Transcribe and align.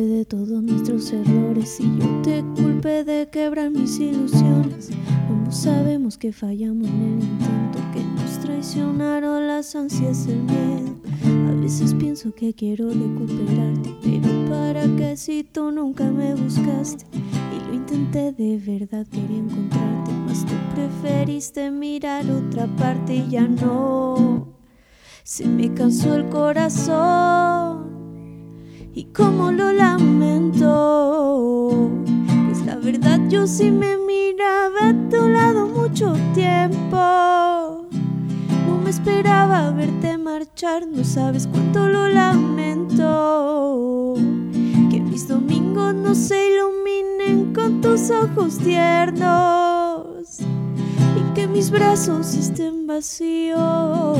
de 0.00 0.24
todos 0.24 0.62
nuestros 0.62 1.12
errores 1.12 1.78
y 1.78 1.98
yo 1.98 2.22
te 2.22 2.42
culpe 2.56 3.04
de 3.04 3.28
quebrar 3.28 3.70
mis 3.70 3.98
ilusiones. 3.98 4.88
Ambos 5.28 5.54
sabemos 5.54 6.16
que 6.16 6.32
fallamos 6.32 6.88
en 6.88 7.02
el 7.02 7.22
intento, 7.22 7.78
que 7.92 8.02
nos 8.02 8.38
traicionaron 8.38 9.46
las 9.46 9.76
ansias, 9.76 10.26
el 10.28 10.44
miedo. 10.44 10.94
A 11.50 11.60
veces 11.60 11.92
pienso 11.92 12.34
que 12.34 12.54
quiero 12.54 12.88
recuperarte, 12.88 13.94
pero 14.02 14.48
para 14.48 14.84
qué 14.96 15.14
si 15.18 15.44
tú 15.44 15.70
nunca 15.70 16.10
me 16.10 16.34
buscaste 16.36 17.04
y 17.14 17.68
lo 17.68 17.74
intenté 17.74 18.32
de 18.32 18.56
verdad, 18.56 19.06
quería 19.08 19.38
encontrarte, 19.38 20.10
mas 20.26 20.46
tú 20.46 20.54
preferiste 20.74 21.70
mirar 21.70 22.24
otra 22.30 22.66
parte 22.76 23.16
y 23.16 23.28
ya 23.28 23.46
no. 23.46 24.48
Se 25.22 25.46
me 25.46 25.72
cansó 25.74 26.14
el 26.14 26.30
corazón 26.30 27.81
y 28.94 29.04
cómo 29.04 29.50
lo 29.52 29.72
lamento. 29.72 30.68
Pues 32.46 32.66
la 32.66 32.76
verdad 32.76 33.18
yo 33.28 33.46
sí 33.46 33.70
me 33.70 33.96
miraba 33.96 34.90
a 34.90 35.08
tu 35.08 35.28
lado 35.28 35.66
mucho 35.66 36.12
tiempo. 36.34 37.88
No 38.66 38.76
me 38.82 38.90
esperaba 38.90 39.70
verte 39.70 40.18
marchar, 40.18 40.86
no 40.86 41.04
sabes 41.04 41.46
cuánto 41.46 41.88
lo 41.88 42.08
lamento. 42.08 44.14
Que 44.90 45.00
mis 45.00 45.26
domingos 45.26 45.94
no 45.94 46.14
se 46.14 46.50
iluminen 46.50 47.54
con 47.54 47.80
tus 47.80 48.10
ojos 48.10 48.58
tiernos 48.58 50.40
y 50.40 51.22
que 51.34 51.46
mis 51.46 51.70
brazos 51.70 52.34
estén 52.34 52.86
vacíos. 52.86 54.18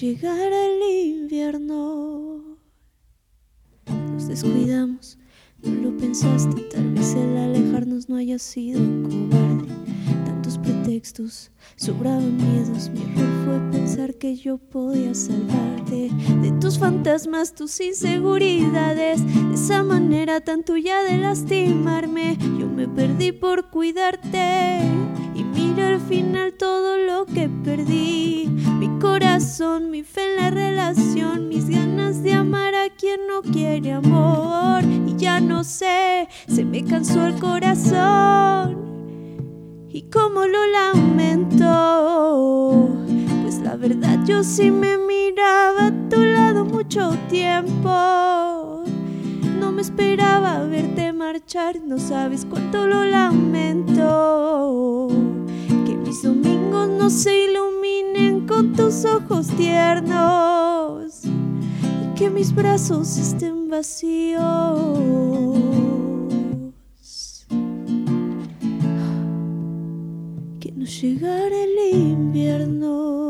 Llegara 0.00 0.66
el 0.66 1.06
invierno. 1.06 2.56
Nos 4.12 4.28
descuidamos, 4.28 5.18
no 5.62 5.90
lo 5.90 5.96
pensaste, 5.96 6.62
tal 6.72 6.92
vez 6.92 7.14
el 7.14 7.36
alejarnos 7.36 8.08
no 8.08 8.16
haya 8.16 8.38
sido 8.38 8.80
cobarde. 9.02 9.74
Tantos 10.24 10.58
pretextos, 10.58 11.50
sobraban 11.76 12.36
miedos, 12.36 12.90
mi 12.90 13.00
error 13.00 13.44
fue 13.44 13.78
pensar 13.78 14.14
que 14.14 14.36
yo 14.36 14.58
podía 14.58 15.14
salvarte 15.14 16.10
de 16.42 16.52
tus 16.60 16.78
fantasmas, 16.78 17.54
tus 17.54 17.80
inseguridades, 17.80 19.24
de 19.24 19.54
esa 19.54 19.82
manera 19.82 20.40
tan 20.40 20.62
tuya 20.62 21.02
de 21.02 21.18
lastimarme. 21.18 22.36
Yo 22.58 22.68
me 22.68 22.86
perdí 22.86 23.32
por 23.32 23.70
cuidarte 23.70 24.80
no 33.38 33.52
quiere 33.52 33.92
amor. 33.92 34.82
Y 34.84 35.14
ya 35.16 35.40
no 35.40 35.64
sé, 35.64 36.28
se 36.48 36.64
me 36.64 36.84
cansó 36.84 37.26
el 37.26 37.34
corazón. 37.38 38.88
Y 39.88 40.02
cómo 40.10 40.46
lo 40.46 40.66
lamento, 40.66 41.66
pues 43.42 43.58
la 43.60 43.76
verdad 43.76 44.18
yo 44.24 44.44
sí 44.44 44.70
me 44.70 44.98
miraba 44.98 45.86
a 45.86 46.08
tu 46.08 46.20
lado 46.20 46.64
mucho 46.64 47.16
tiempo. 47.28 48.84
No 49.58 49.72
me 49.72 49.82
esperaba 49.82 50.62
verte 50.64 51.12
marchar, 51.12 51.80
no 51.80 51.98
sabes 51.98 52.46
cuánto 52.48 52.86
lo 52.86 53.04
lamento. 53.04 54.28
Que 55.86 55.96
mis 55.96 56.22
domingos 56.22 56.88
no 56.88 57.10
se 57.10 57.44
iluminen 57.44 58.46
con 58.46 58.72
tus 58.72 59.04
ojos 59.04 59.48
tiernos 59.48 60.47
que 62.18 62.28
mis 62.28 62.52
brazos 62.52 63.16
estén 63.16 63.68
vacíos. 63.68 64.40
Que 70.58 70.72
no 70.72 70.84
llegara 70.84 71.56
el 71.62 71.94
invierno. 71.94 73.27